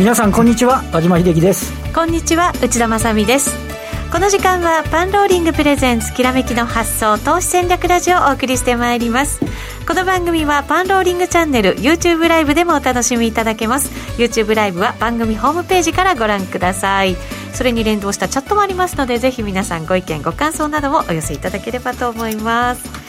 [0.00, 0.82] 皆さんこんにちは。
[0.94, 1.74] 和島秀樹です。
[1.92, 3.54] こんにちは内田まさです。
[4.10, 9.40] この時間はパンローリングプレゼンツきらめきの発想投資戦略ラジオをお送りしてまいります。
[9.86, 13.90] この番組はパンローリングチャンネル YouTube ライブでもお楽しみいただけます。
[14.16, 17.14] YouTube ライブは番組ホームページからご覧ください。
[17.52, 22.99] それに連動したチャットもありますのでぜひ皆さんご意見ご感想などもお寄せいただければと思います。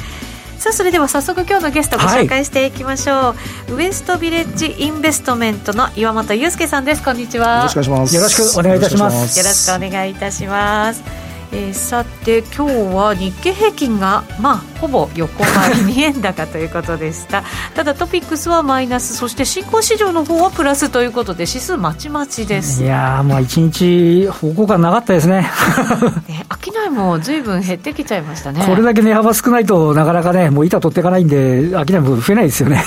[0.62, 3.36] さあそれでは早速今日のゲストご紹介していきましょう、は
[3.70, 7.04] い、ウエストビレッジインベストメントの岩本裕介さんです。
[7.04, 7.58] こんにちは。
[7.58, 8.16] よろしくお願いします。
[8.16, 9.40] よろしくお願いいたします。
[9.40, 17.44] よろしくお願いいたしますえー、さて今日は日経平均がまあほぼ横ばい2円高ということでした。
[17.76, 19.16] ただトピックスはマイナス。
[19.18, 22.84] そして新興市場の方はプラスということで指数まちまちです。
[22.84, 25.50] いやもう一日方向感なかったですね。
[26.30, 28.64] ね商いもずいぶん減ってきちゃいましたね。
[28.66, 32.82] これだけ値幅少ないとなかなかねもう板取っていかないんで商いも増えないですよね。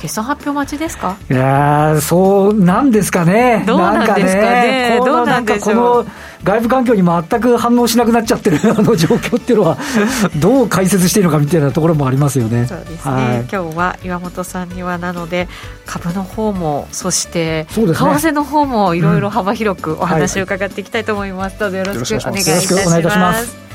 [0.00, 1.16] 決算発表待ちですか？
[1.30, 3.62] いやそうなんですかね。
[3.66, 5.00] どうなんですかね。
[5.04, 6.06] どうなんでしょう
[6.42, 9.78] 外部環境に全く反応しなくなっちゃってる あの状況っていうのは
[10.36, 12.66] どう解説しているのかみたいなところもありますよね。
[12.66, 15.48] そうですね、はい、今日は岩本さんにはなので
[15.86, 23.70] 株の方もそして為替の方もいろいろ幅広くお話を伺っていきたいと思います、うんはい、どうぞよろしくお願いいたします。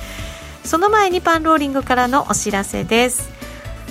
[0.65, 3.29] その前にパンローリングからのお知らせです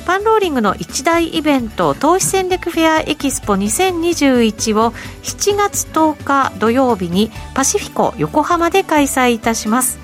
[0.06, 9.98] パンローリングの一大イベント投資戦略フェアエキスポ2021を7月10日土曜日にパシフィコ横浜で開催いたします。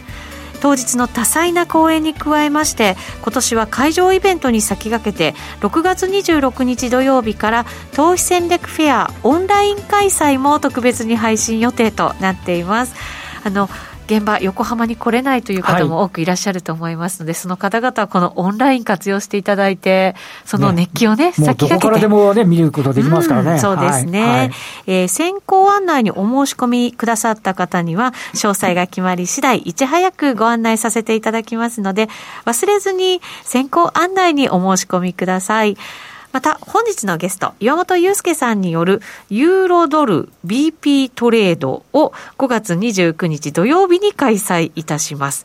[0.60, 12.94] 当日の多彩な公演に加えまして今年は会場イベントに先駆けて6月26日土曜日から投資戦略フェアオンライン開催も特別に配信予定となっています。
[13.42, 13.70] あの
[14.10, 21.74] 現場、横浜に来れないという方も多くいらっしゃると思いますので、はい、その方々はこのオンライン活用していただいて、その熱気をね、ね先駆けて。
[21.74, 23.52] どこからでもね、見ることできますからね。
[23.52, 24.22] うん、そうですね。
[24.22, 24.50] はい、
[24.88, 32.08] えー、先行案内にお申し込みくださった方には、詳細が決まり次第、いち早くご案内させていただきますので、
[32.46, 35.76] 忘れずに先行案内にお申し込みください。
[36.32, 45.44] また本日のゲスト岩本裕介さんによるユーロドル BP トレードを5月29日土曜日に開催いたします。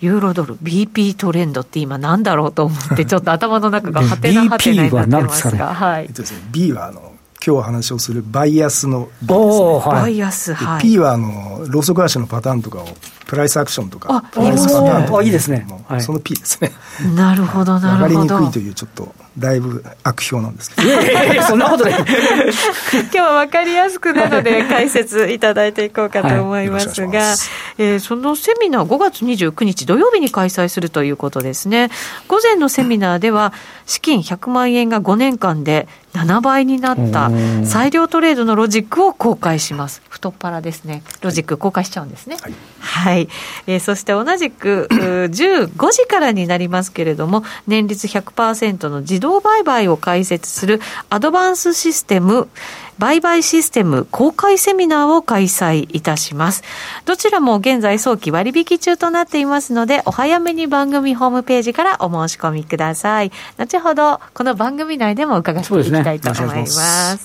[0.00, 6.08] ユーロドル BP トレンドって今なんだろうと思ってちょっと頭の中がはてなはてなになってますが、はい、
[6.52, 7.07] B はあの
[7.44, 12.86] 今日お話をするバイアスの B ですね、バイアス、はい、P はあのローソク足のパターンとかを
[13.28, 15.22] プライスアクションとかプライスパターンとか。
[15.22, 16.72] いいですね、はい、その P ですね。
[17.14, 18.18] なるほど なるほど。
[18.18, 21.42] 分かりにくいというちょっとだいぶ悪評なんですけど。
[21.42, 21.92] そんなことない。
[22.00, 27.36] 今日は分かりやすくなので 解説いただいていこうかと思いますが、はい、
[27.78, 31.90] えー、そのセミナー5月29日土曜日に開催するということですね。
[32.26, 33.52] 午前のセミナーでは、
[33.86, 37.30] 資金100万円が5年間で7倍になった
[37.64, 40.02] 裁量トレードのロジックを公開します。
[40.08, 41.02] 太っ腹ですね。
[41.20, 42.36] ロジック公開しちゃうんですね。
[42.40, 42.54] はい。
[42.80, 43.28] はい、
[43.66, 50.80] えー、そして同じく15時からになりますけれども、年率100%の自動売買を開設する
[51.10, 52.48] アドバンスシステム、
[52.98, 56.62] 売買システム公開セミナーを開催いたします。
[57.04, 63.32] どちらも現在早期割引中となっていますので、お早めに番組ホームページからお申し込みください。
[63.56, 66.72] 後ほど、この番組内でも伺っていきたいと思います。
[66.74, 67.18] そ、ね、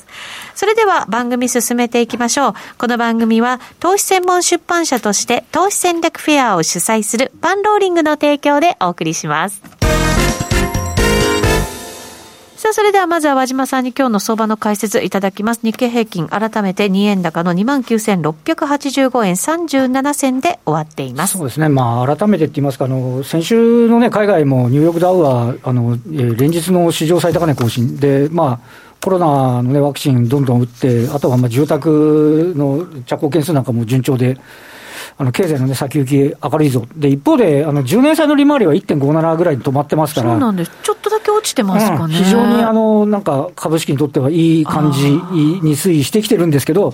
[0.56, 2.54] それでは番組進めていきましょう。
[2.78, 9.83] この番組は、投資専門出版社として投資戦略フェアを主催するパンローリングの提供でお送りします。
[12.64, 15.60] さあ、それではまずは和島さんに今日の相場の解説いただきます。
[15.64, 21.38] 日経平均、改めて2円高の29,685円37銭で終わっています。
[21.38, 21.68] そうですね。
[21.68, 34.38] まあ、改めてって言いますか、あの、先週のね、海外もニューヨークダウは、あの、連日の史上最高値更新で、まあ、コロナの、ね、ワクチンどんどん打って、あとはまあ住宅の着工件数なんかも順調で、
[35.18, 46.92] あの経済の、ね、先行き明るいぞ、で一方で、あの10年債の利回りは1.57ぐらいに止まってますから、そうなんです、ちょっとだけ落ちてますかね、うん、非常にあのなんか株式にとってはいい感じに推移してきてるんですけど、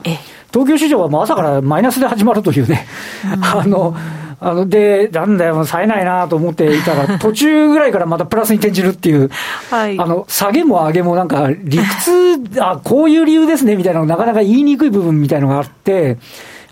[0.52, 2.88] 東京市場はもう朝からマイナスで始まるというね、
[3.42, 3.96] あの
[4.42, 9.30] あので、なんだよ、冴えないなと思っていたら、 途中ぐらいからまたプラスに転じるっていう、
[9.70, 16.18] はい、あの下げも上げもなんか、理屈、あこういう理由ですねみたいなのなかなか言いにくい部分みたいなのがあって、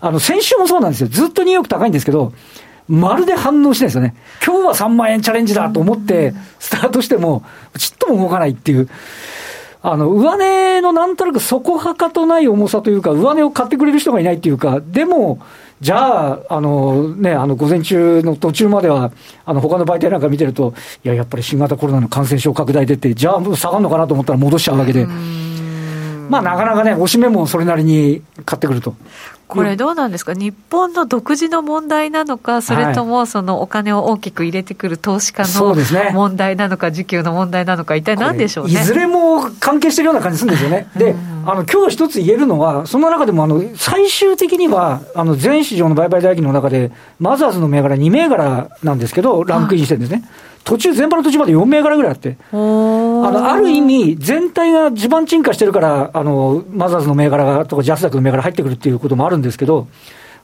[0.00, 1.08] あの、先週もそうなんですよ。
[1.08, 2.32] ずっとニューヨーク高いんですけど、
[2.88, 4.14] まるで反応しないですよね。
[4.44, 7.44] 今日は3万円チャレンジだと思って、スタートしても、
[7.76, 8.88] ちっとも動かないっていう。
[9.82, 15.40] あの、上値のなんとなく底はかとない重さというか、上値を買ってくれる人がいないっていうか、でも、
[15.80, 19.12] じゃあ、あのね、あの午前中の途中までは、
[19.44, 20.74] あの他の媒体なんか見てると、
[21.04, 25.06] いや、やっぱり新型コロナの感染症拡大出て、じゃあ、下がるのかなと思ったら戻しちゃうわけで。
[26.28, 28.94] まあなかなかね、押し目もそれなりに買ってくると。
[29.48, 35.74] これどうなんですか、日本の独自の問題なのか、それともそのお金を大きく入れてくる投資家の
[36.12, 38.74] 問題なのか、需給の問題なのか、一体何でしょうね？
[38.74, 40.86] いずれも関係してるような感じするんですよね。
[40.96, 41.14] で、
[41.46, 50.24] あの今日一つ言えるのは、その中でもあの最終的には、あの全市場の売買代金の中で、マザーズの銘柄2銘柄なんですけど、ランクインしてるんですね。
[50.64, 59.88] 途中、全般の途中まで4銘柄ぐらいあって、あのある意味、全体が地盤沈下してるから、あのマザーズの銘柄とか、ジャスダックの銘柄入ってくるっていうこともあるんですけど、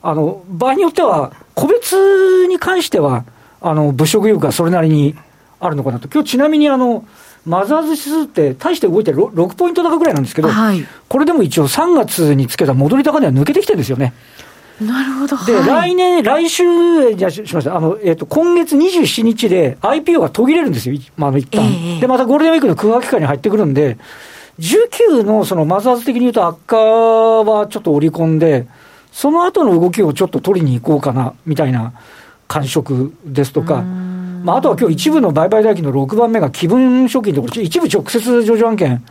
[0.02, 3.24] あの場合によっては、個別に関しては、
[3.60, 5.14] あの物色意欲がそれなりに
[5.60, 7.04] あるのかなと、今日ちなみにあの
[7.46, 14.14] マザーズ指数って、大して動いて 6, 6ポイント高ぐらいなんですけど、はい、これでも一応、3月につけた戻り高値は抜けてきてるんですよね。
[14.80, 15.44] なるほど。
[15.44, 17.76] で、はい、来年、来週、じゃしました。
[17.76, 20.98] あの、えっ、ー、と、今月27日で IPO が途切れるんですよ。
[21.16, 23.98] まあ、あの、一旦、えー、で、またゴールデンウィークの空白期間に入ってくるんで、
[24.58, 28.66] 19のそのマザーズ的に言うと悪化はちょっと織り込んで、
[29.12, 31.92] その後の動きをちょっと取りに行こうかな、みたいな
[32.48, 33.84] 感触ですとか、
[34.44, 39.02] まあ、あとは今日一部の売買代金の6番目が気分賞金のところ、一部直接上場案件、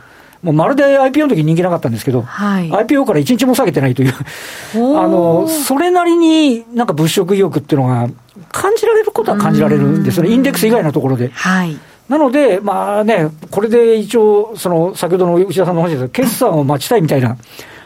[0.42, 4.14] もうまるで IPO の時人気なかったんですけど、はい、IPO から1日も下げてないという。
[4.96, 8.08] あの、それなりになんか物色意欲っていうのが
[8.52, 11.30] 感じられることは感じられるんですよね、インデックス以外のところで。
[11.34, 11.76] はい。
[12.08, 17.36] なので、まあね、これで一応、その先ほどの内田さんの話ですけど、決算を待ちたいみたいな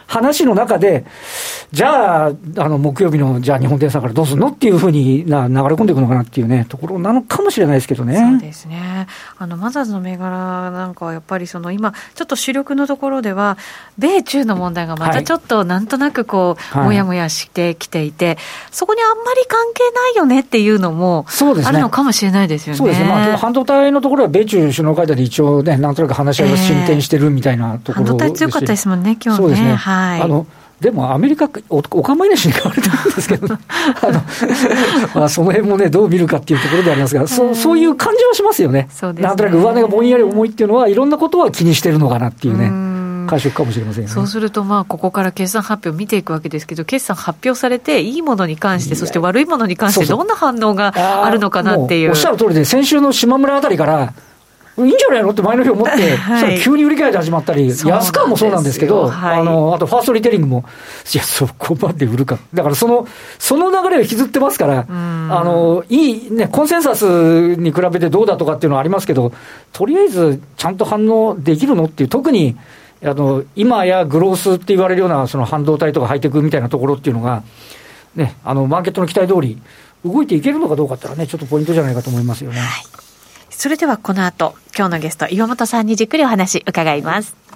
[0.09, 1.05] 話の中で、
[1.71, 8.17] じゃあ、あの木曜日のじゃあ日本電産からどうするのっていうふうにな流れ込んでいくのかなっていうね、ところなのかもしれないですけどね。
[8.17, 9.07] そうですね。
[9.37, 13.59] あのマザーズの銘柄なんかはやっぱりその今、ちょっと主力のところでは、
[13.99, 18.39] 米中の問題がまたちょっとなんとなくこう、はい、もやもやしてきていて、
[18.71, 21.27] そこにあんまり関係ないよねっていうのも
[21.65, 22.79] あるのかもしれないですよね。
[22.79, 23.09] そうですね。
[23.09, 29.45] まあ、半導体のところは米中首脳会談で一応ね、なんとなく話し合いが進展してるみたいなところ、えー、半導体強かったですもんね、今日ね。
[29.45, 29.75] そうですね。
[29.75, 29.98] はい。
[30.23, 30.47] あの
[30.81, 34.23] でもアメリカお、お構いなしに買われてるんですけど、 あの
[35.13, 38.89] まあ、その辺もね、どう見るかっていうところでありますが、そそういう感じはしますよね。
[39.03, 39.23] ね。
[39.23, 42.99] なんとなく上値がぼんやり重いっていうのは、いろんなことは気にしてるのかなっていうね。
[43.29, 52.11] 感触かもしれません、ね、そうすると、まあ、ここから決算発表を見ていくわけですけど、決算発表されて、いいものに関して、そして悪いものに関して、どんな反応があるのかなっていう。
[52.11, 54.15] おっしゃる通りで、先週の島村あたりから、
[54.87, 55.31] いいんじゃないの？
[55.31, 60.65] って前の日思って、はい、急に売り買いで始まったり、安川もそうなんですけど、はい、あのあとファーストリテイリングも、
[61.13, 63.07] いや、そこまで売るか、だからその
[63.39, 67.05] その流れを引きずってますから、あのいい、ね、コンセンサス
[67.57, 69.33] に比べてどうだとかっていうのはありますけど、
[69.73, 72.57] とりあえずちゃんと反応できるのっていう、特に
[73.03, 77.43] あの今やグロースって言われるようなその半導体とかハイテクみたいなところっていうのが、
[78.15, 79.61] ね、あのマーケットの期待通り、
[80.05, 82.59] 動いていけるのかどうかっていうのはね、ちょっとポイントじゃないかと思いますよね。
[82.61, 83.08] はい
[83.59, 87.48] それではこの後、今日のゲスト、岩本さんにじっくりお話伺います。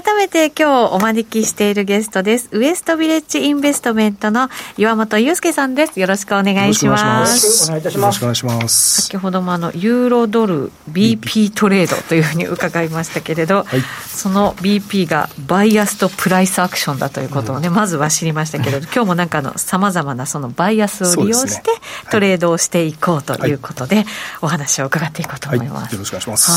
[0.00, 2.50] 改めて今日お招きしているゲストです。
[2.52, 5.98] ウエストビレッジインベストメントの岩本祐介さんです。
[5.98, 7.64] よろしくお願いします。
[7.64, 8.22] お願いいたします。
[8.22, 9.02] よろしくお願いします。
[9.02, 21.72] 先ほどもあの、ユーロドル BP トレードというふうに伺いましたけれど、はい、その BP がバイアスとプライスアクションだということをね、うん、まずは知りましたけれど、 今日もなんかの様々なそのバイアスを利用して
[22.12, 24.06] トレードをしていこうということで、
[24.42, 25.82] お話を伺っていこうと思います。
[25.86, 26.50] はい、よろしくお願いします。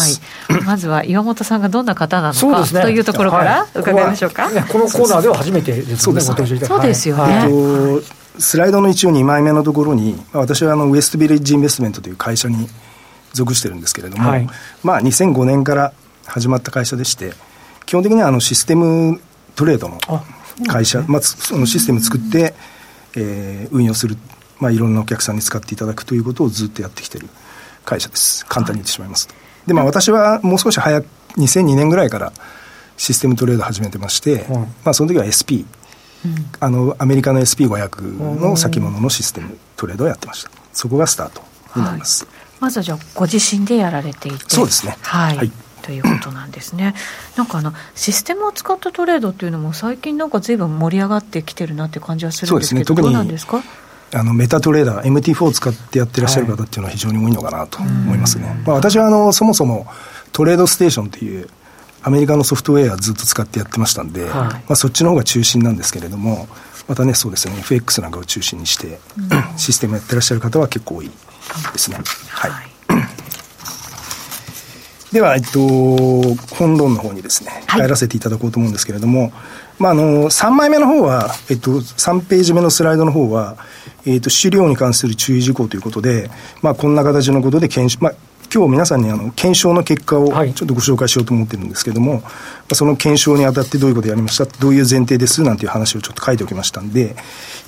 [0.52, 0.64] はい。
[0.64, 6.30] まずは岩本さんがどんな方なのか、というところから伺いましょうか、はい、このコーナーでは初めてですね、そうです。
[6.32, 8.02] ねそうですよね、は
[8.38, 12.68] い、スライドの一応2枚目のところに、私はあのウエストビレッジインベストメントという会社に
[13.34, 14.48] 属してるんですけれども、はい、
[14.84, 15.94] まあ、2005年から
[16.26, 17.34] 始まった会社でして、
[17.86, 19.22] 基本的にはあのシステム
[19.56, 20.00] トレードの
[20.68, 22.54] 会社、まあ、そのシステム作って、
[23.16, 24.18] えー、運用する、
[24.60, 27.28] まあ、いろんなお客さんに使っていただくということをずっとやってきてる
[27.84, 29.36] 会社です、簡単に言ってしまいますと。
[29.68, 31.08] でまあ、私はもう少し早く、
[31.38, 32.34] 2002年ぐらいから
[33.02, 34.46] システムトレード始めてまして、
[34.84, 35.66] まあ、その時は SP、
[36.24, 40.52] うん、あのアメリカの SP500 の先物のシステムトレードをやってました。
[40.72, 41.42] そこがスタート
[41.76, 44.38] になります、はい、まずはじゃあご自身でやられていて。
[44.50, 44.96] そうですね。
[45.02, 45.52] はい、はい。
[45.82, 46.94] ということなんですね。
[47.36, 53.64] なんかあのシステムを使ったトレードっていうのも最近なんかずいぶん盛り上がってきてるなって感じはするんですけど、そうですね、特にどうなんですか？
[54.14, 58.46] あのメタトレーダー MT4 を使ってやってらっしゃる方っていうのは非常に多いのかなと思いますね。
[58.46, 59.88] はい、まあ、私はあのそもそも
[60.34, 61.50] トレードステーションという
[62.04, 66.48] アメリカのソフトウェアずっと使ってやってましたんで、はい、まあ、そっちの方が中心なんですけれども、
[66.88, 71.14] またね、そうですね、FX なんかを中心にして、うん、 システムやってらっしゃる方は結構多いで
[71.78, 71.98] すね。
[72.30, 72.70] はい、はい、
[75.14, 75.60] では、えっと、
[76.56, 79.32] 本論の方にですね、入らせていただこうと思うんですけれども、
[79.78, 83.58] まあ、あの3枚目の方は、えっと、3ページ目のスライドの方は、
[84.06, 86.30] えっと、資料に関する注意事項ということで、
[86.62, 88.14] まあ、こんな形のことで検証、まあ、
[88.54, 92.32] 今日皆さんにあの検証の結果をちょっとご紹介しようと思ってるんですけれども、は
[92.70, 97.16] い、その検証にあたってどういうことをやりました、どういう前提ですなんていう話をちょっと書いておきましたんで、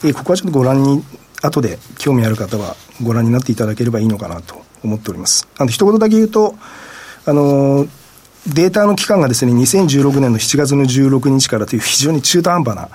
[0.04, 1.02] えー、ここはちょっとご覧に、
[1.42, 5.48] 後で興味ある方はご覧になっていただければいいのかなと思っております。
[5.58, 6.56] あの一言だけ言うと、
[7.26, 7.88] あの
[8.48, 12.90] データの期間がですね、2016年の7月の16日からという非常に中途半端な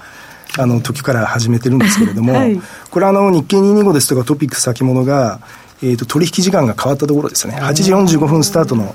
[0.59, 5.41] あの時から始めてるんですけれども、はい、これあの日経225ですとかトピック先物が、
[5.83, 8.95] えーと、取引時間が変わったところですね、8時45分スタートの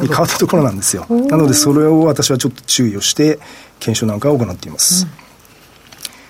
[0.00, 1.06] に変わったところなんですよ。
[1.08, 3.38] なので、それを私はちょっと注意をして、
[3.80, 5.06] 検証なんかを行っています。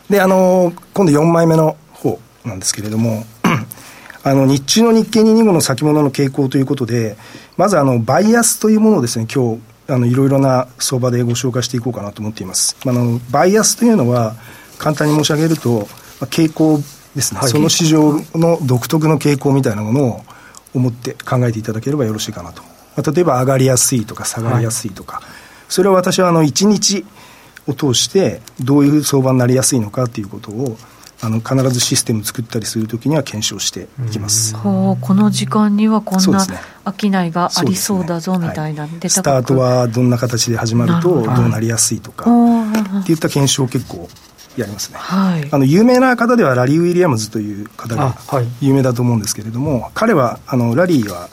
[0.09, 3.25] うん、で、あの、今度4枚目の方なんですけれども、
[4.25, 7.17] あの、日中の日経225の先物の傾向ということで、
[7.57, 12.77] まずあの、バイアスというものをですね、今日、あの、いろいろな相場でご紹介していこうかなと思っています。
[12.87, 14.35] あの、バイアスというのは、
[14.79, 15.89] 簡単に申し上げると、
[16.21, 16.83] まあ、傾向
[17.15, 20.25] ですね、はい、その市場の独特の傾向みたいなものを
[20.75, 22.63] 思って考えていただければよろしいかなと。
[22.97, 25.25] まあ、例えば上がりやすいとか下がりやすいとか、はい、
[25.69, 27.05] それは私はあの1日
[27.67, 30.77] を通してどういう相場になりやすいのかということを
[31.21, 34.55] あの必ずシステム作ったりするときには検証していきます。
[34.55, 36.49] この時間にはこんな商
[37.07, 38.99] いがありそうだぞみたいな、ね。
[39.01, 41.45] はい、スタートはどんな形で始まるとど。
[41.45, 42.31] うなりやすいとか
[43.01, 44.09] っていった検証を結構
[44.57, 48.17] やりますね、はい、あの有名な方ではラリー・ウィリアムズという方が
[48.61, 51.29] 有名だと思うんですけれども、はい、彼はあのラリーは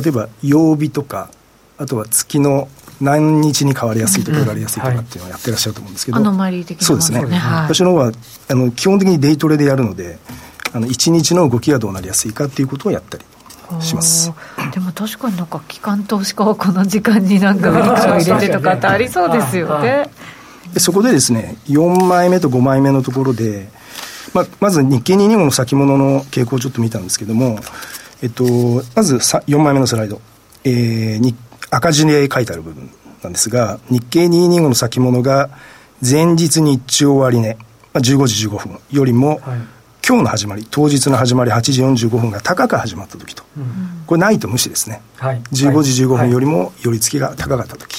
[0.00, 1.30] 例えば曜日とか
[1.78, 2.68] あとは月の
[3.00, 8.12] 何日に変わりやすいとか上がりやすいとかっていうのをやってらっしゃると思うんですけど、アノマリー的なそうですね、はい、私の方は
[8.48, 10.18] あの基本的にデイトレでやるので
[10.72, 13.24] あの1日の動きがどうなりやすいかっていうことをやったり
[13.80, 14.32] します。
[14.72, 17.70] でも確かになんか機関投資家はこの時間になんか
[18.20, 20.08] 入れてとかってありそうですよね。
[20.74, 23.68] でそこでですね、4枚目と5枚目のところで、
[24.34, 27.58] まあ、まず日経225の先物の傾向をちょっと見たんですけども、
[28.22, 28.44] えっと、
[28.94, 30.20] まず4枚目のスライド、
[30.64, 31.34] えー、
[31.70, 32.90] 赤字で書いてある部分
[33.22, 35.50] なんですが、日経225の先物が
[36.06, 39.40] 前日日中終値、まあ、15時15分よりも、はい、
[40.06, 47.96] 今日の始まり、当日の始まり8時45分が高く始まった時と、うん、これないと無視ですね、はい、15時15分よりも寄り付きが高かった時、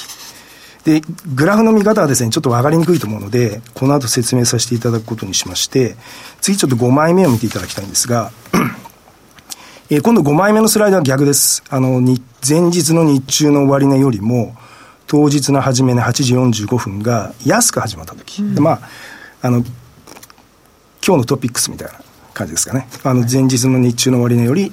[0.87, 1.01] で、
[1.35, 5.97] グラフの見方はですね、ちょっと分かりにくいと思うので、この後説明させていただくことにしまして、
[6.39, 8.31] 次ちょっと5枚目を見ていただきたいんですが、
[9.91, 11.61] えー、今度5枚目のスライドは逆です。
[11.69, 14.55] あの、前日の日中の終値よりも、
[15.07, 18.79] 当日の初めの8時45分が安く始まった時、うん、まあ、
[19.41, 19.65] あの、
[21.05, 21.99] 今日のトピックスみたいな
[22.33, 22.87] 感じですかね。
[23.03, 24.71] あの、前日の日中の終値より、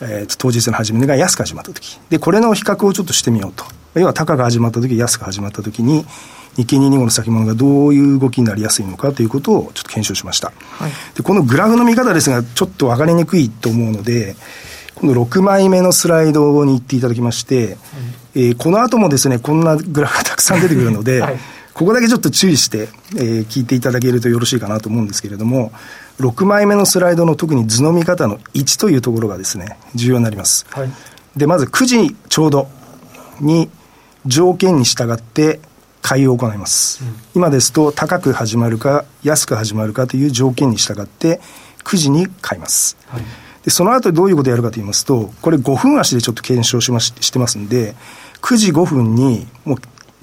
[0.00, 2.00] えー、と当日の初めが安く始まった時。
[2.08, 3.66] で、これの比較をちょっとしてみようと。
[3.94, 6.04] 要は高が始まった時安く始まった時に
[6.56, 14.36] 日経225の先物がどういう動きになりやすいのかということをちょっと検証しました、はい、でこのグラフの見方ですがちょっと分かりにくいと思うので
[14.96, 17.76] 今度6枚目のスライドに行っていただきまして、はい、
[18.34, 21.38] えー、この後もですねこんなグラフがたくさん出てくるので、 はい、
[21.72, 25.72] ここだけちょっと注意して、えー、聞いていただけるとよろしいかなと思うんですけれども
[26.20, 30.66] 6枚目のスライドの特に図の見方の1というところがですね重要になります、
[31.34, 32.68] でまず9時ちょうど
[33.40, 33.70] に
[34.26, 35.60] 条件に従って
[36.02, 41.40] 買いを行います、うん、今ですと高く始まるか安く始まるかという条件に従って
[41.84, 43.22] 9時に買います、はい、
[43.64, 47.94] でその後どういうことをやるかと言いますとこれ5分足でちょっと検証しまししてますんで
[48.42, 49.78] 9時5分にもう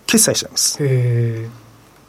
[0.06, 0.80] 決済しちゃいます。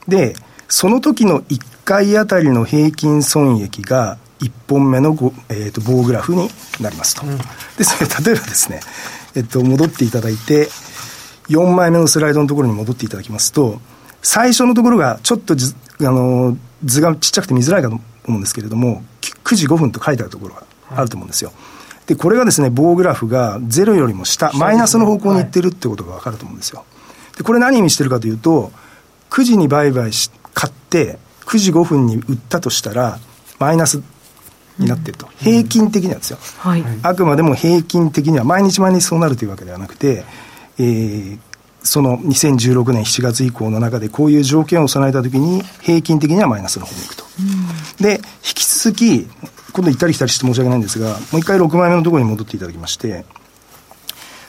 [0.06, 0.34] で
[0.68, 5.16] その時の1回あたりの平均損益が1本目の
[5.48, 6.48] えーと、棒グラフに
[6.80, 7.38] なりますと、うん、
[7.76, 8.80] でそれ例えばですね、
[9.34, 10.68] えっと、戻っていただいて
[11.48, 13.80] 4枚目のスライドのところに戻っていただきますと、
[14.22, 21.52] 最初のところがちょっと図あの図がちっちゃくて見づらいかと思うんですけれども、9時5分と書いてあるところがあると思うんですよ。
[22.06, 26.84] で、これがですね、棒グラフが0よりも下、マイナスの方向にいってるってことが分かると思うんですよ。
[27.36, 28.72] で、これ何意味してるかというと、
[29.30, 33.18] 9時に売買し、買って、9時5分に売ったとしたら、
[33.58, 34.02] マイナス
[34.78, 40.24] になってると、うん、平均的にはですよ、はい、あくまでも平均的には毎日毎日そうなるというわけではなくて
[40.78, 41.38] えー、
[41.82, 47.24] その2016年7月以降の中でこういう条件を備えたときに平均的にはマイナスの方に行くと。
[47.40, 48.20] うん、で、引
[48.54, 49.28] き続き、
[49.72, 53.24] 今度行ったり来たりして申し訳ないんですが、もう一回6枚目のところに戻っていただきまして、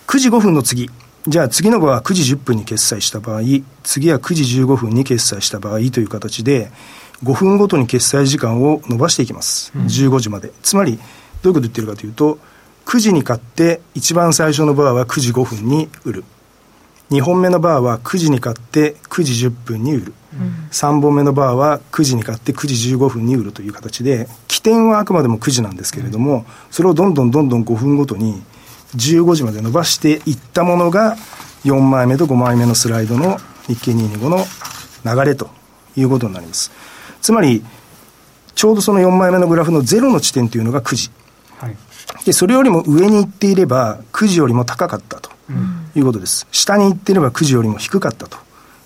[0.07, 0.89] 9時5分の次、
[1.27, 3.41] じゃあ次の場は9時10分に決済した場合、
[3.83, 6.71] 次は9時15分に決済した場合という形で、
[7.23, 9.71] 5分ごとに決済時間を伸ばしていきます。
[9.75, 10.51] うん、15時まで。
[10.63, 12.39] つまり、どういうこと言ってるかというと、
[12.85, 16.23] 9時に買って、一番最初のバーは9時5分に売る。
[17.11, 28.43] 2本目のバーは9時に買って9時10分に売る、うん、3本目のバーは9時に買って9時15分に売るという形で起点はあくまでも9時なんですけれども、それをどんどんどんどん5分ごとに
[28.95, 31.17] 15時まで伸ばしていったものが
[31.63, 34.45] 4枚目と5枚目のスライドの日経225の
[35.03, 35.49] 流れと
[35.95, 36.71] いうことになります。
[37.21, 37.63] つまり、
[38.55, 41.11] ちょうどその4枚目のグラフのゼロの地点というのが9時。
[41.57, 41.77] はい、
[42.25, 45.31] で、それよりも上に行っていれば、9時よりも高かったと
[45.95, 46.47] いうことです。
[46.51, 48.37] 下に行っていれば9時よりも低かったと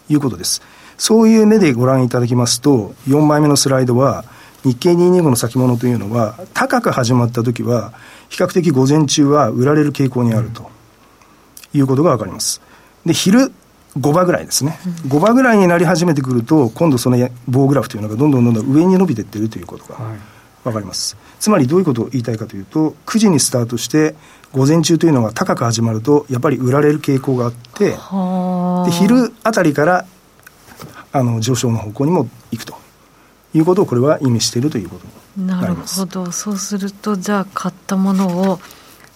[0.10, 0.62] いうことです。
[0.98, 4.26] そういう目でご覧いただきますと、4枚目のスライドは、
[4.64, 7.94] 日経225の先物というのは、高く始まったときは、
[8.30, 10.70] 比較的午前中は売られる傾向にあると
[11.74, 12.62] いうことがわかります。
[13.06, 13.52] で、昼
[13.98, 20.00] 5場ぐらいですね、5場ぐらいになり始めてくると、今度その棒グラフというのがどんどんどんどん上に伸びていってるということが
[20.64, 21.16] 分かります。
[21.16, 24.16] はい、つまりどういうことを言いたいかというと、9時にスタートして、
[24.52, 30.06] 午前中というのが高く始まると、やっぱり売られる傾向があって、で昼あたりから
[31.12, 32.76] あの上昇の方向にも行くと
[33.54, 35.06] いうことを、これは意味しているということ
[35.38, 38.60] になりますなるほど、そうすると、じゃあ、買ったものを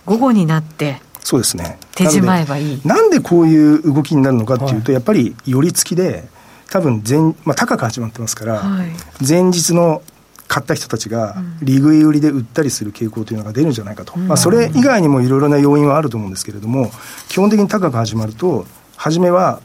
[0.05, 1.77] 午後になって、そうですね。
[1.93, 2.81] 手じまえばいい。
[2.85, 6.27] なんでこういう動きになるのかっていうと、はい、やっぱり寄り付きで、
[6.69, 8.91] 多分前、まあ、高く始まってますから、はい、
[9.27, 10.01] 前日の
[10.47, 16.91] 買った人たちが、利食い売りで売ったりする傾向というのが出るんじゃないかと、うん、まあ、それ以外にもいろいろな要因はあると思うんですけれども、
[17.27, 19.61] 基本的に高く始まると、初めは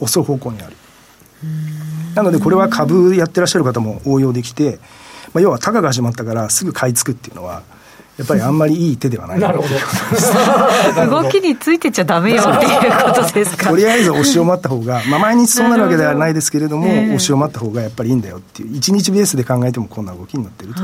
[0.00, 0.76] 遅い方向にある。
[2.14, 4.78] なので、これは株やってらっしゃる方も応用できて、
[5.32, 7.62] まあ、要は高く始まったからすぐ買い付くっていうのは、
[8.18, 9.38] やっぱりあんまりいい手ではない。
[9.38, 9.64] なるほ
[11.06, 11.06] ど。
[11.22, 13.70] 動きについてちゃだめよっていうことですか。
[13.70, 20.80] とりあえず押しを待った方が、まあ、毎日そうなるわけではないですけれども、押しを待った方がやっぱりいいんだよっていう、1日ベースで考えてもこんな動きになっていると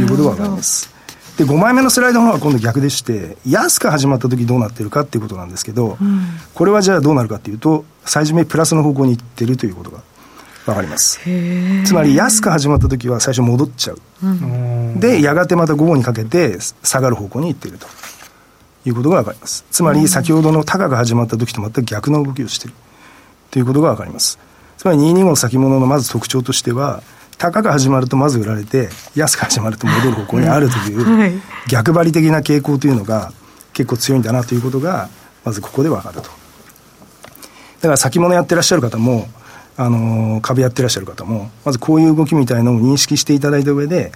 [0.00, 0.08] いう。
[0.08, 0.94] ことが分かります。
[1.36, 6.22] で5枚目のスライドの方は今度逆でして安く始まった時どうなってるかっていうことなんですけど、うん、
[6.54, 9.98] これはじゃあどうなるかっていうと最初めプラスの方向にいってるということが
[10.66, 11.20] わかります。
[11.84, 13.98] つまり安く始まった時は最初戻っちゃう。
[14.22, 17.86] うん、で、やがてまた午後にかけて下がる方向にいっていると
[18.86, 19.64] いうことがわかります。
[19.70, 22.76] つまり先ほどの高く始まった時と全く逆の動きをしている
[23.50, 24.38] ということがわかります。
[24.78, 27.02] つまり225の先物のまず特徴としては、
[27.36, 33.32] 高く始まるとまず売られて、安く始まると戻る方向にあるという、 逆張り的な傾向というのが
[33.72, 35.08] 結構強いんだなということが、
[35.44, 36.22] まずここでわかると。
[36.22, 36.28] だ
[37.82, 39.28] から先物やってらっしゃる方も、
[39.76, 44.12] あの株やってらっしゃる方も、まずこういう動きみたいのを認識していただいた上で、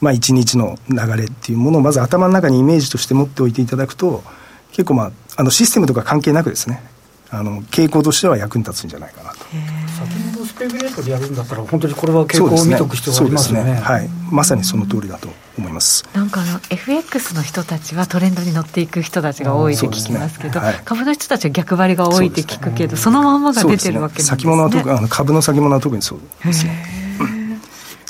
[0.00, 4.24] まあ、一日の流れっていうものをまず頭の中にイメージとして持っておいていただくと、
[4.70, 6.82] 結構、まあ、あのシステムとか関係なくですね、
[7.30, 9.38] あの傾向としては役に立つんじゃないかなと。
[9.38, 16.04] 先ほどスペグレートでやるんだったら、本当にこれは傾向を見とく必要がありますね、ね、はい、まさにその通りだと思います。
[16.14, 24.36] なんかあの FX の人たちはトレンドに乗っていく人たちが多いって聞きますけど、ねはい、株の人たちは逆張りが多いって聞くけど、そ,、のまんまが出てるわけなんですね。
[24.38, 27.02] 先物は特あの株の先物は特にそうですね。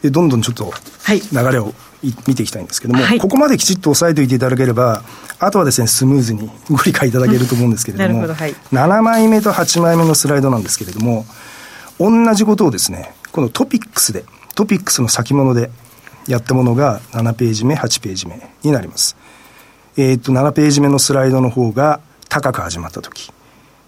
[0.03, 0.73] でどんどんちょっと
[1.09, 1.73] 流れを、
[2.27, 5.05] 見ていきたいんですけども、はい、ここまできちっと押さえておいていただければ、
[5.39, 11.25] あとはですね、スムーズに ご理解いただけると思うんですけれども、どはい、7枚目と8枚目のスライドなんですけれども、
[12.01, 14.25] 同じことをですね、このトピックスで、
[14.57, 15.71] トピックスの先物で
[16.27, 19.17] やったものが7ページ目、8ページ目になります。
[19.97, 23.33] えっ、と、7ページ目のスライドの方が高く始まったとき。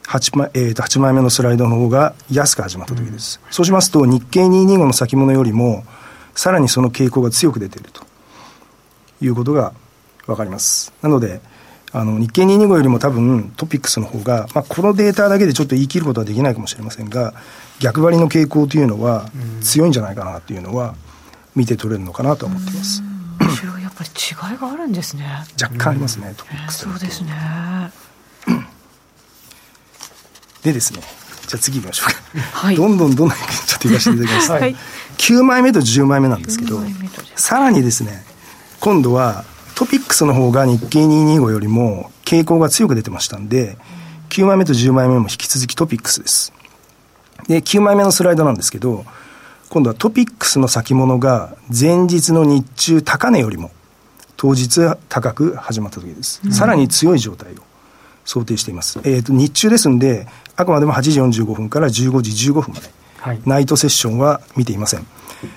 [0.06, 5.84] 8枚,、えー、と8枚目のスライドの方が安く始まった時です、うん、そうしますと日経225の先物よりも
[6.34, 8.02] さらにその傾向が強く出ていると
[9.22, 9.72] いうことが
[10.26, 11.40] 分かりますなので
[11.92, 17.34] あの日経225よりも多分トピックスの方が、まあ、このデータだけでちょっと言い切ることはできないかもしれませんが
[17.78, 19.30] 逆張りの傾向というのは
[19.62, 20.96] 強いんじゃないかなというのは
[21.54, 23.02] 見て取れるのかなと思っています。
[23.40, 25.24] むしろやっぱり違いがあるんですね。
[25.60, 27.32] 若干ありますね、トピックスそうですね。
[30.62, 31.02] でですね、
[31.46, 32.58] じゃあ次行きましょうか。
[32.66, 34.50] はい、どんどんどんどんちょっと言わせていただきます。
[34.50, 34.76] はい、
[35.18, 36.82] 9枚目と10枚目なんですけど、
[37.36, 38.24] さらにですね、
[38.80, 43.76] 今度はトピックスの方が日経225よりも傾向が強く出てましたんで、
[44.30, 46.52] 9枚目と10枚目も引き続きトピックスです。
[47.46, 49.04] で、9枚目のスライドなんですけど、
[49.70, 53.70] 今度はトピックスの先物が前日の日中高値よりも
[54.36, 56.40] 当日高く始まった時です。
[56.44, 57.56] うん、さらに強い状態を
[58.24, 59.00] 想定しています。
[59.04, 65.06] えっ、ー、と、日中ですんで、あくまでも8時45分から15時15分まで、はい、ナイトセッションは見ていません。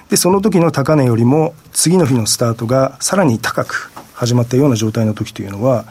[0.10, 5.86] で、その時の高値よりも次の日のスタートがさらに高く始まったような状態の時というのは、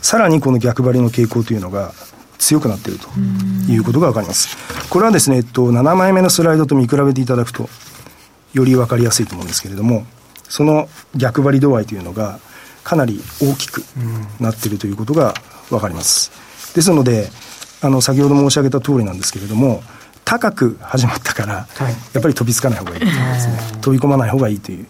[0.00, 1.92] さらにこの逆張りの傾向というのが
[2.42, 3.08] 強くなっていると
[3.70, 4.56] いうことが分かります。
[4.88, 7.68] これはですね、えっと、7枚目のスライドと見比べていただくと、
[8.52, 10.04] より分かりやすいと思うんですけれども、
[10.48, 12.40] その逆張り度合いというのが、
[12.82, 13.84] かなり大きく
[14.40, 15.34] なっているということが
[15.70, 16.32] 分かります。
[16.74, 17.30] ですので、
[17.80, 19.82] あの先ほど申し上げた通りなんですけれども、
[20.24, 24.86] 高く始まったから、はい、やっぱり飛びつかない方がいいというですね、飛び込まない方がいいという、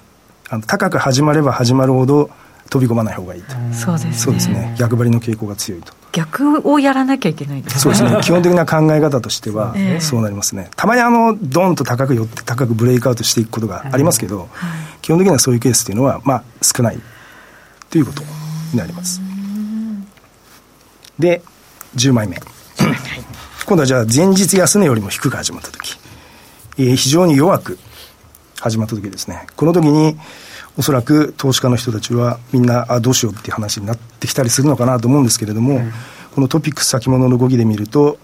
[0.49, 2.31] あの高く始まれば始まるほど、
[2.73, 5.93] 飛び込まない方がいいと、そうですね、そうですね逆張りの傾向が強いと。
[6.13, 7.81] 逆をやらなきゃいけないですね。
[7.81, 8.21] そうですね。
[8.23, 10.71] 基本的な考え方としては、そうなりますね。
[10.75, 14.49] たまにあの、ドンと高く寄って高くブレイクアウトしていくことがありますけど、
[15.03, 16.99] 基本的にはそういうケースっていうのは、まあ、少ない
[17.91, 18.23] ということ
[18.73, 19.21] になります。
[21.19, 21.43] で、
[21.97, 22.41] 10枚目。
[23.67, 25.99] 今度はじゃあ前日安値よりも低く始まった時、
[26.79, 27.79] えー、非常に弱く
[28.61, 29.47] 始まった時ですね。
[29.57, 30.17] この時に、
[30.77, 35.93] おそらく投資家の人たちはみんな、あ、どうしようっていう話になってきたりするのかなと思うんですけれども、うん、
[36.35, 38.19] このトピックス先物の動きで見ると、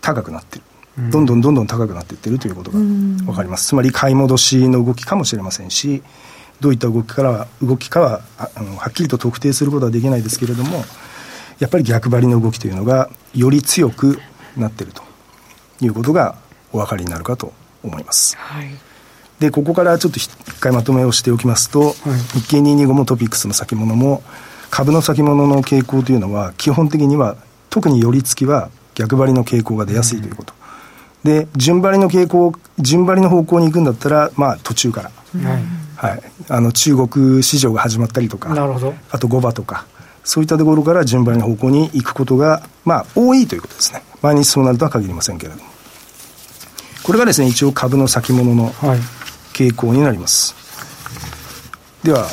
[0.00, 0.64] 高くなってる。
[1.10, 3.68] どんどんどんどん高くなっていってるということが分かります。
[3.68, 6.02] つまり買い戻しの動きかもしれませんし、
[6.60, 10.84] どういった動きから動きかはあのはっきりと特定することはできないですけれども、
[11.58, 14.18] やっぱり逆張りの動きというのがより強く
[14.56, 15.02] なっていると
[15.80, 16.36] いうことが
[16.72, 18.36] お分かりになるかと思います。
[18.36, 18.70] はい、
[19.40, 21.92] でここからちょっと一回まとめをしておきますと、はい、
[22.38, 24.22] 日経225もトピックスの先物も
[24.70, 27.36] 株の先物の傾向というのは基本的には
[27.70, 30.54] 特に寄り付きは逆張りの傾向が出やすいということ。
[31.24, 35.10] で順張りの傾向順張りの方向に行くんだったらまあ途中から、
[35.96, 38.50] はい、あの中国市場が始まったりとか
[39.10, 39.86] あと5場とか
[40.24, 44.02] そういったところから順番の方向に行くことが、まあ、多いということですね。
[44.22, 45.64] 毎日そうなるとは限りませんけれども。
[47.02, 48.72] これがですね、一応株の先物の
[49.60, 50.54] 傾向になります。
[50.54, 50.80] は
[52.04, 52.26] い、では、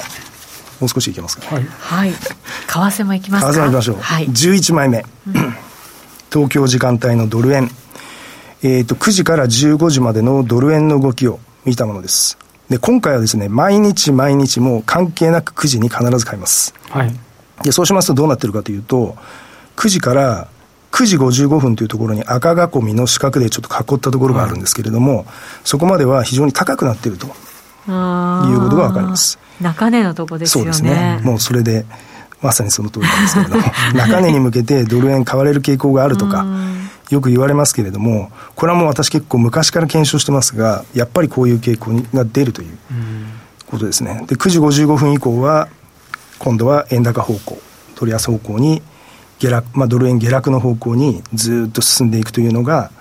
[0.80, 2.12] もう少しいけますか、ね、はい。
[2.12, 2.22] 為
[2.68, 3.54] 替もいきますか？
[3.54, 3.98] 為替もいきましょう。
[4.00, 5.00] はい、11枚目。
[5.28, 5.34] うん、
[6.32, 7.70] 東京時間帯のドル円。
[8.64, 12.38] えっ、ー、と、9時から15時までのドル円の動きを見たものです。
[12.70, 16.74] で、今回はですね、毎日毎日も関係なく9時に必ず買います。
[16.90, 17.14] はい。
[17.64, 19.16] で、そうしますとどうなってるかというと、
[19.76, 20.48] 9時から
[20.98, 25.26] 9時55分というところに赤囲みの四角でちょっと囲ったところがあるんですけれども、はい、
[25.64, 27.38] そこまでは非常に高くなっているというこ
[27.88, 29.38] とが分かります。
[29.62, 30.74] 中値のとこですよね。
[30.74, 31.22] そうですね。
[31.24, 31.86] もうそれで、
[32.42, 36.48] まさにその通りなんですけれども、 中値に向けてドル円買われる傾向があるとか、
[37.12, 42.76] よく言われますけれども、これはもう私結構昔から検証してますが、やっぱりこういう傾向が出るという
[43.68, 44.24] ことですね。
[44.26, 45.68] で、9時55分以降は、
[46.40, 47.62] 今度は円高方向、
[47.94, 48.82] 取り安方向に
[49.40, 52.92] 下落、まあ、ドル円下落の方向にずっと進んでいくというのが、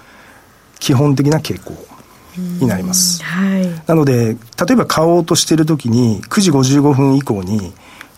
[0.79, 1.75] 基本的な傾向
[2.37, 3.22] になります。
[3.22, 7.72] はい、なので、例えば買おうとしているときに、9時55分以降に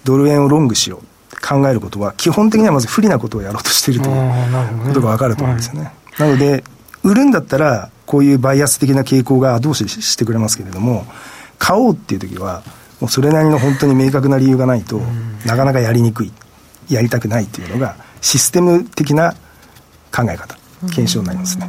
[0.04, 1.08] ドル円をロングしよう。
[1.40, 5.92] 考えることは、基本的にはまず不利なことをやろうとしているということが分かると思うんですよね。
[6.18, 6.64] なので、
[7.04, 11.06] 売るんだったら、こういうバイアス的な傾向が後押ししてくれますけれども、
[11.58, 12.62] 買おうっていうときは、
[13.00, 15.00] もうそれなりの本当に明確な理由がないと、
[15.44, 16.32] なかなかやりにくい、
[16.88, 19.34] やりたくないっていうのが、システム的な
[20.14, 21.68] 考え方、検証になりますね。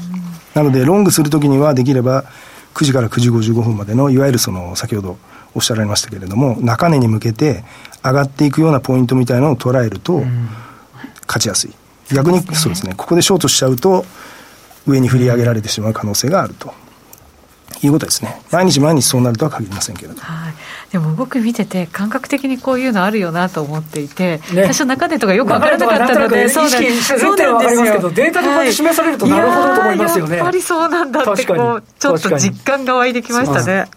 [0.53, 2.25] なので、ロングするときには、できれば、
[2.73, 5.17] 9時から9時55分までの、いわゆるその、先ほど
[5.55, 7.63] おっしゃられましたけれども、中値に向けて
[8.03, 10.23] 上がっていくようなポイントみたいなのを捉えると、
[11.27, 11.73] 勝ちやすい。
[12.13, 14.05] 逆に、そうですね、ここでショートしちゃうと、
[14.87, 16.73] 上に振り上げられてしまう可能性があると
[17.81, 18.41] いうことですね。
[18.51, 20.19] 毎日毎日そうなるとは限りませんけれど。
[20.19, 20.53] はい。
[20.91, 27.19] でも僕見てて、感覚的にこういうのあるよなと思っていて、ね、最初中値とかよく分からなかったので、そうなんですよ。
[27.19, 30.37] データでこうやって示されるとなるほどと思いますよね。
[30.37, 33.87] やっぱりそうなんだってこう、ちょっと実感が湧いてきましたね。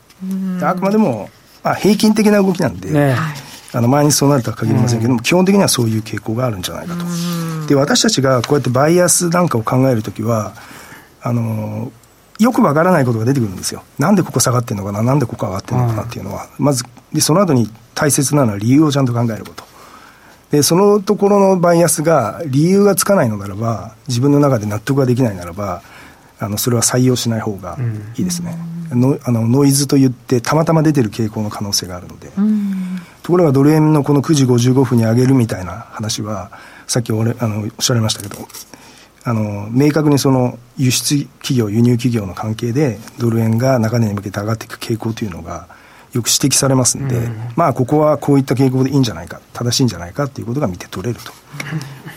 [0.62, 1.30] あくまでも、
[1.64, 3.16] まあ、平均的な動きなんで、ね、
[3.72, 7.04] あの毎日そうなるとは限りませんけども、基本的にはそういう傾向があるんじゃないかと。
[7.66, 10.52] で、私たちがこうやってバイアスなんかを考えるときは、
[11.22, 11.90] あの
[12.42, 13.84] よくわからないことが出てくるんですよ。
[13.98, 19.64] なんでここ下がってるのかな、なんでここ上がってるのかなっていうのは、まず、で、その後に大切なのは理由をちゃんと考えること。
[20.50, 25.82] で、そのところのバイアスが理由がつかないのならば、自分の中で納得ができないならば、
[26.38, 27.78] あの、それは採用しない方が
[28.16, 28.58] いいですね。
[28.90, 32.30] うん、のあのノイズといって、たまたま出てる傾向の可能性があるので。
[32.36, 36.50] うん、ところがドル円のこの9時55分に上げるみたいな話は、
[36.86, 38.36] さっき俺あのおっしゃられましたけど、
[39.24, 45.68] あの明確にその輸出企業、輸入企業の関係で、ドル円が中値に向けて上がっていく傾向というのが、
[46.12, 51.32] よく指摘されますんで、うん、まあ、ここはこういった傾向でいいんじゃないか、正しいんじゃないかということが見て取れると。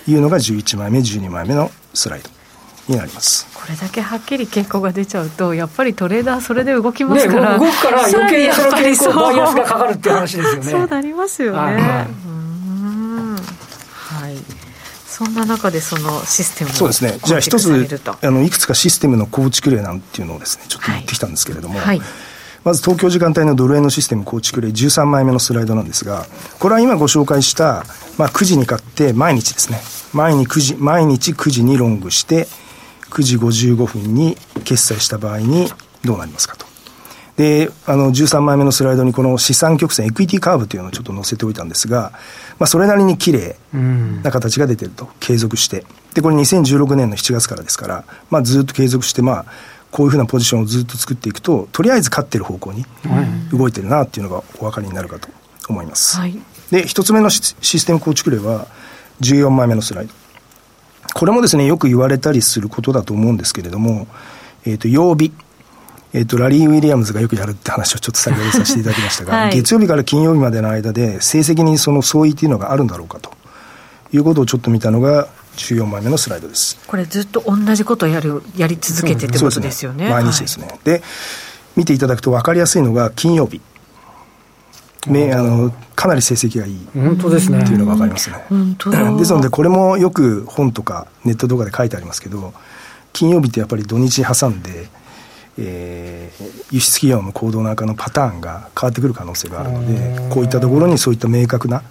[0.07, 2.29] いうのが11枚目、12枚目のスライド。
[2.87, 3.47] になります。
[3.55, 10.71] これだけはっきり傾向が出ちゃうとやっぱりトレーダーそれで動きますから、ね、動くから余計にその傾向バイアスがかかるっていう話ですよね。
[10.71, 12.24] そうなりますよね、はい、はい
[15.15, 17.17] そんな中でそのシステムそうですね。
[17.23, 17.71] じゃあ一つ
[18.21, 22.01] あのいくつかシステムの構築例なんていうのをですねちょっと持ってきたんですけれども、はい、
[22.65, 26.25] まず東京時間帯のドル円のシステム構築例13枚目のスライドなんですが
[26.59, 27.85] これは今ご紹介した、
[28.17, 29.79] まあ、9時に買って毎日ですね。
[30.13, 32.47] 毎日9時毎日9時にロングして
[33.11, 35.69] 9時55分に決済した場合に
[36.03, 36.64] どうなりますかと。
[37.37, 42.13] で、あの、13枚目のスライドにこの資産曲線、エクイティカーブというのをちょっと載せておいたんですが、
[42.59, 43.57] まあ、それなりに綺麗
[44.23, 45.85] な形が出てると、継続して。
[46.13, 49.45] で、これ2016年の7月からですから、まあ、ずっと継続して、まあ、
[49.91, 52.85] こういうふうなポジションをずっと作っていくと、とりあえず勝ってる方向に
[53.51, 55.27] 動いてるなっていうのがお分かりになるかと
[55.67, 56.17] 思います。
[56.17, 56.37] はい、
[56.71, 58.67] で、一つ目のシステム構築例は、
[59.21, 60.13] 14枚目のスライド。
[61.13, 64.07] これもですね、よく言われたりすることだと思うんですけれども、
[64.65, 65.31] えっ、ー、と、曜日。
[66.15, 73.31] えっ、ー、と、ラリー・ウィリアムズがよくやるって話をちょっと先ほどさせていただきましたが、はい、月曜日から金曜日までの間で、成績にその相違っていうのがあるんだろうかと
[74.13, 76.79] いうことをちょっと見たのが、14枚目のスライドです。
[76.87, 80.05] これずっと同じことをやる、やり続けてってことですよね。
[80.05, 80.67] ね毎日ですね。
[80.67, 81.03] はい、で、
[81.75, 83.59] 見ていただくと分かりやすいのが金曜日。
[85.07, 88.37] めあのかなり成績がいい本当ですねっていうのが分かりますね。
[88.49, 92.55] 本当 ですのでこれもよく本とかネット動画で書いてありますけど
[93.13, 94.89] 金曜日ってやっぱり土日挟んで、
[95.57, 101.81] えー、輸出企業の行動なんかのパターンが変わってくる可能性があるのでこういったところにそういった明確な、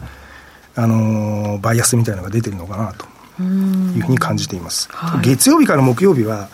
[0.75, 3.07] あのー、バイアスみたいなのが出てるのかなと
[3.43, 4.89] いうふうに感じています。
[5.23, 6.49] 月曜日から木曜日は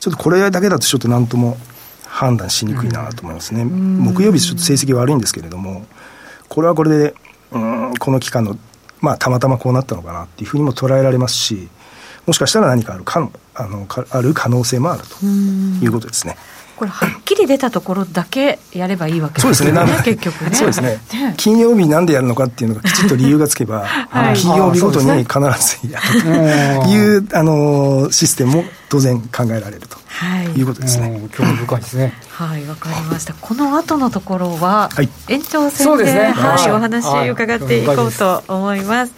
[0.00, 1.56] ちょっとこれだけだとちょっと何とも
[2.04, 3.64] 判断しにくいなと思いますね。
[3.64, 5.86] 木曜日ちょっと成績悪いんですけれども
[6.48, 7.14] これはこれで、
[7.50, 8.58] うん、この期間の、
[9.00, 11.68] まあ、たまたまこうなったのかなっていうふうにも捉えられますし、
[12.26, 16.36] もしかしたら何かあるかあのかある可能性もあるということですね。
[16.82, 20.54] これはっきり出たところだけやればいいわけですね、ね結局ね。
[20.54, 20.98] そうですね。
[21.36, 29.96] 金曜日なんでやるのかっていうのがきちっと理由がつけば、 はい、金曜日ごとに必ずやるという、あのシステムも当然考えられると。
[30.08, 31.20] はい、いうことですね。
[31.32, 32.12] 興味深いですね。
[32.28, 33.34] はい、わかりました。
[33.34, 34.90] この後のところは、
[35.28, 39.12] 延長戦で、ね、はい、お話伺っていこうと思います。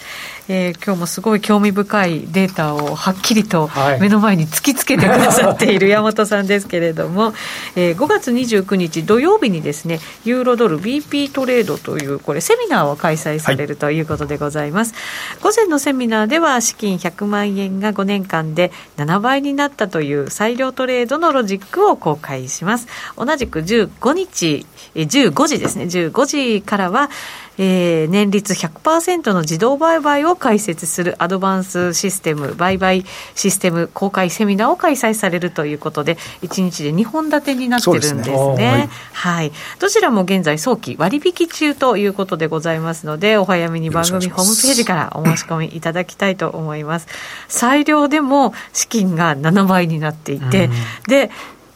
[0.49, 7.33] えー、今日もすごい興味深いデータをはっきりと目の前に突きつけてくださっている 山本さんですけれども、
[7.77, 22.87] えー、5月29日土曜日にですねユーロドル BP トレードというこれセミナーを開催されるということでございます、はい、午前のセミナーでは資金100万円が5年間で7倍になったという裁量トレードのロジックを公開します。
[23.17, 27.11] 同じく15日15時ですね15時からは
[27.59, 33.05] えー、年率100%の自動売買を開設するアドバンスシステム売買
[33.35, 38.25] システム公開セミナーを開催されるということで1日で2本立てになってるんですね。
[38.25, 47.07] すねはい、はい、どちらも現在早期割引中ということでございますのでお早めに番組ホームページからお申し込みいただきたいと思います。
[47.49, 50.71] 裁量でも資金が7倍になっていて、
[51.07, 51.31] で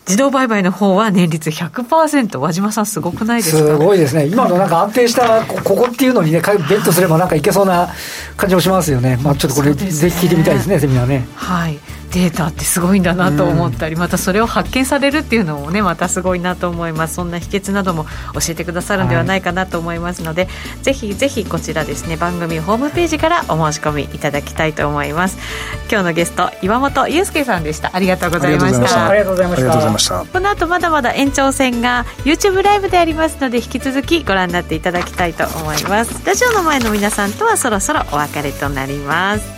[0.08, 3.58] 自動売買の方は年率100%和島さんすごくないですか？
[3.58, 4.26] すごいですね。
[4.26, 7.88] 今のなんか安定したここっていうのにねベットすればなんかいけそうな
[8.36, 9.18] 感じもしますよね。
[9.22, 11.28] まあちょっとこれ、ね、ぜひ聞いてみたいですねセミナーね。
[11.34, 11.78] はい
[12.12, 17.14] データってすごいんだなと思ったり、またそれを発見されるっていうのもねまたすごいなと思います。
[17.14, 25.38] そんな秘訣なども教えてくださるんではないかなと思いますので、はい、ぜひぜひこちらですね番組ホームページからお申し込みいただきたいと思います。
[25.90, 27.94] 今日のゲスト岩本裕介さんでした。
[27.94, 29.08] ありがとうございました。
[29.08, 30.24] ありがとうございました。
[30.24, 36.26] この後まだまだ延長戦が YouTube ライブでありますので引き続きご覧になっていただきたいと思います。
[36.26, 39.57] ラジオの前の皆さんとはそろそろお別れとなります